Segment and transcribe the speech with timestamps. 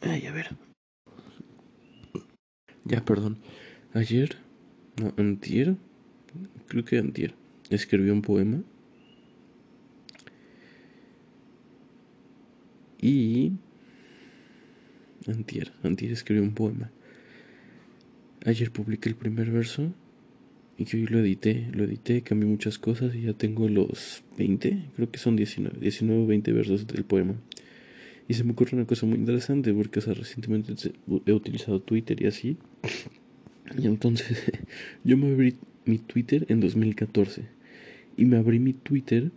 [0.00, 0.56] Ay, a ver.
[2.84, 3.38] Ya, perdón.
[3.94, 4.36] Ayer,
[5.00, 5.76] no, antier,
[6.66, 7.34] creo que antier,
[7.70, 8.62] escribí un poema.
[13.00, 13.52] Y...
[15.26, 16.90] Antier, antier escribí un poema.
[18.44, 19.92] Ayer publiqué el primer verso
[20.76, 24.90] y que hoy lo edité, lo edité, cambié muchas cosas y ya tengo los 20,
[24.96, 27.34] creo que son 19, 19 o 20 versos del poema.
[28.32, 30.72] Y se me ocurre una cosa muy interesante porque, o recientemente
[31.26, 32.56] he utilizado Twitter y así.
[33.78, 34.42] Y entonces
[35.04, 37.42] yo me abrí mi Twitter en 2014.
[38.16, 39.32] Y me abrí mi Twitter,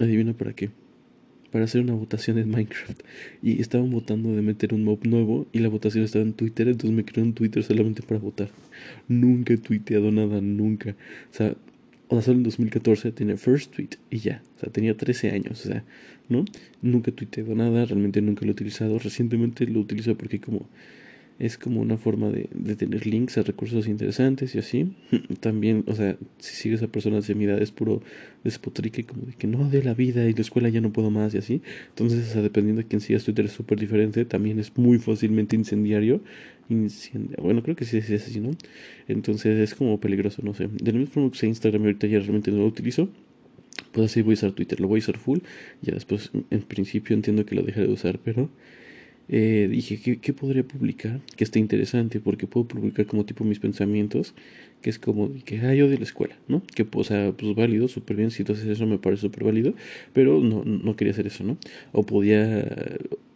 [0.00, 0.70] adivina para qué.
[1.52, 3.02] Para hacer una votación en Minecraft.
[3.40, 6.96] Y estaban votando de meter un mob nuevo y la votación estaba en Twitter, entonces
[6.96, 8.50] me creé un Twitter solamente para votar.
[9.06, 10.96] Nunca he tuiteado nada, nunca.
[11.30, 11.54] O sea,
[12.22, 14.42] solo en 2014 tenía first tweet y ya.
[14.56, 15.84] O sea, tenía 13 años, o sea,
[16.28, 16.44] ¿no?
[16.82, 18.98] Nunca tuiteado nada, realmente nunca lo he utilizado.
[18.98, 20.68] Recientemente lo utilizo porque como
[21.40, 24.92] es como una forma de, de, tener links a recursos interesantes y así.
[25.40, 28.02] También, o sea, si sigues a personas de mi edad es puro
[28.44, 31.34] despotrique, como de que no, de la vida y la escuela ya no puedo más
[31.34, 31.62] y así.
[31.88, 34.26] Entonces, o sea, dependiendo de quién sigas, Twitter es súper diferente.
[34.26, 36.20] También es muy fácilmente incendiario.
[36.68, 38.50] Incendia bueno, creo que sí, es así, ¿no?
[39.08, 40.68] Entonces es como peligroso, no sé.
[40.68, 43.08] De la misma forma que Instagram ahorita ya realmente no lo utilizo.
[43.92, 45.38] Pues así voy a usar Twitter, lo voy a usar full.
[45.80, 48.50] Ya después, en principio, entiendo que lo dejaré de usar, pero
[49.32, 51.20] eh, dije, ¿qué, ¿qué, podría publicar?
[51.36, 54.34] Que esté interesante, porque puedo publicar como tipo mis pensamientos,
[54.82, 56.62] que es como que, ah, yo de la escuela, ¿no?
[56.74, 59.74] Que, o sea, pues válido, súper bien, si entonces eso me parece súper válido,
[60.12, 61.58] pero no, no quería hacer eso, ¿no?
[61.92, 62.68] O podía,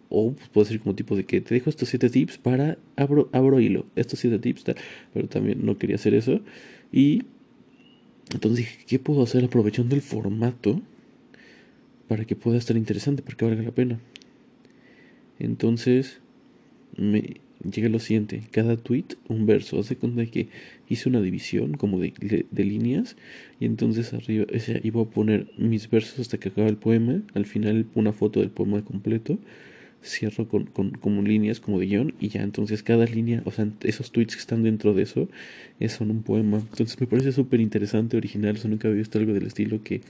[0.08, 3.28] o pues, puedo decir como tipo de que te dejo estos siete tips para, abro,
[3.32, 4.76] abro hilo, estos siete tips, tal,
[5.12, 6.40] pero también no quería hacer eso.
[6.90, 7.22] Y
[8.32, 10.82] entonces dije, ¿qué puedo hacer aprovechando el formato
[12.08, 14.00] para que pueda estar interesante, para que valga la pena?
[15.38, 16.20] Entonces
[16.96, 17.40] me
[17.70, 20.48] llega lo siguiente, cada tweet un verso, hace cuenta que
[20.88, 22.12] hice una división como de,
[22.50, 23.16] de, líneas.
[23.60, 27.46] Y entonces arriba ese, iba a poner mis versos hasta que acaba el poema, al
[27.46, 29.38] final una foto del poema completo,
[30.04, 33.66] cierro con, con como líneas como de guion y ya entonces cada línea, o sea,
[33.82, 35.28] esos tweets que están dentro de eso
[35.88, 36.58] son un poema.
[36.58, 40.02] Entonces me parece súper interesante, original, nunca había visto algo del estilo que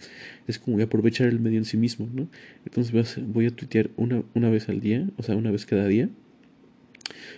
[0.47, 2.29] es como aprovechar el medio en sí mismo, ¿no?
[2.65, 6.09] Entonces voy a tuitear una, una vez al día, o sea, una vez cada día,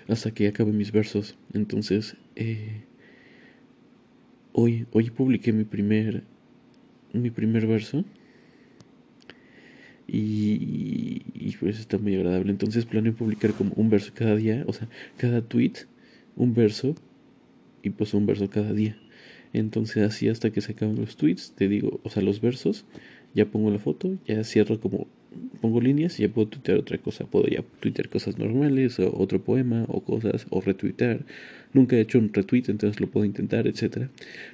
[0.09, 1.37] hasta que acabe mis versos.
[1.53, 2.83] Entonces, eh,
[4.53, 6.23] hoy, hoy publiqué mi primer,
[7.13, 8.05] mi primer verso.
[10.09, 12.51] Y, y, pues está muy agradable.
[12.51, 15.73] Entonces planeo publicar como un verso cada día, o sea, cada tweet,
[16.37, 16.95] un verso
[17.83, 18.97] y pues un verso cada día.
[19.53, 22.85] Entonces así hasta que se acaben los tweets, te digo, o sea, los versos,
[23.35, 25.09] ya pongo la foto, ya cierro como
[25.61, 27.27] pongo líneas y ya puedo tuitear otra cosa.
[27.27, 31.25] Puedo ya tuitear cosas normales, o otro poema, o cosas, o retuitear.
[31.73, 34.11] Nunca he hecho un retweet, entonces lo puedo intentar, etcétera.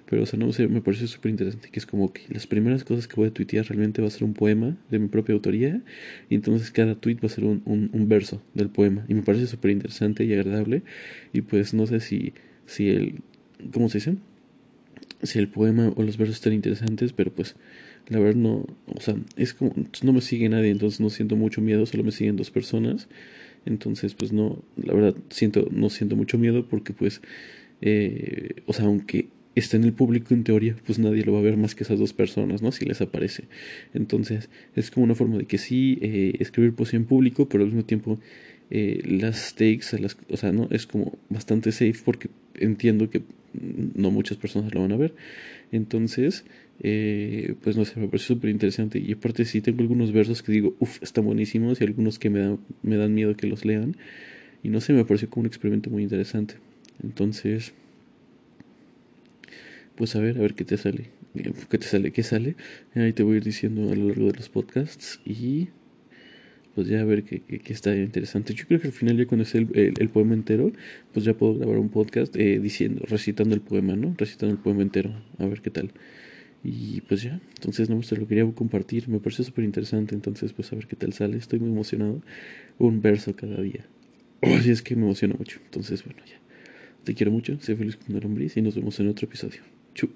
[0.08, 2.84] Pero, o sea, no sé, me parece súper interesante que es como que las primeras
[2.84, 5.82] cosas que voy a tuitear realmente va a ser un poema de mi propia autoría.
[6.28, 9.04] Y entonces cada tweet va a ser un, un, un verso del poema.
[9.08, 10.82] Y me parece súper interesante y agradable.
[11.32, 12.32] Y pues no sé si,
[12.66, 13.22] si el.
[13.72, 14.16] ¿Cómo se dice?
[15.22, 17.54] Si el poema o los versos están interesantes, pero pues
[18.08, 21.60] la verdad no, o sea, es como, no me sigue nadie, entonces no siento mucho
[21.60, 23.08] miedo, solo me siguen dos personas,
[23.64, 27.22] entonces pues no, la verdad siento, no siento mucho miedo porque pues,
[27.80, 31.42] eh, o sea, aunque está en el público en teoría, pues nadie lo va a
[31.42, 32.72] ver más que esas dos personas, ¿no?
[32.72, 33.44] Si les aparece.
[33.92, 37.68] Entonces, es como una forma de que sí, eh, escribir poesía en público, pero al
[37.68, 38.18] mismo tiempo
[38.70, 40.68] eh, las stakes, las, o sea, ¿no?
[40.70, 45.14] Es como bastante safe porque entiendo que no muchas personas lo van a ver.
[45.72, 46.44] Entonces,
[46.80, 48.98] eh, pues no sé, me parece súper interesante.
[48.98, 52.40] Y aparte sí tengo algunos versos que digo, uff, están buenísimos y algunos que me
[52.40, 53.96] dan, me dan miedo que los lean.
[54.62, 56.54] Y no sé, me pareció como un experimento muy interesante.
[57.02, 57.72] Entonces,
[59.96, 61.10] pues a ver, a ver qué te sale.
[61.70, 62.12] ¿Qué te sale?
[62.12, 62.56] ¿Qué sale?
[62.94, 65.20] Ahí te voy a ir diciendo a lo largo de los podcasts.
[65.24, 65.68] Y
[66.74, 68.54] pues ya a ver qué, qué, está interesante.
[68.54, 70.72] Yo creo que al final ya cuando esté el, el, el poema entero,
[71.12, 74.14] pues ya puedo grabar un podcast eh, diciendo, recitando el poema, ¿no?
[74.16, 75.12] Recitando el poema entero.
[75.38, 75.92] A ver qué tal.
[76.64, 80.72] Y pues ya, entonces no me lo quería compartir, me pareció súper interesante, entonces pues
[80.72, 82.22] a ver qué tal sale, estoy muy emocionado,
[82.78, 83.84] un verso cada día.
[84.42, 86.38] Así es que me emociona mucho, entonces bueno ya,
[87.02, 89.60] te quiero mucho, sé feliz con el hombre y nos vemos en otro episodio.
[89.94, 90.10] Chu.